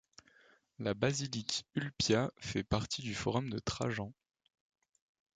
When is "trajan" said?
3.59-4.11